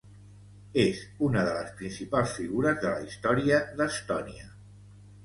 És 0.83 1.01
una 1.27 1.43
de 1.47 1.51
les 1.57 1.69
principals 1.81 2.33
figures 2.37 2.79
de 2.87 2.95
la 2.95 3.05
història 3.09 3.61
d'Estònia. 3.83 4.49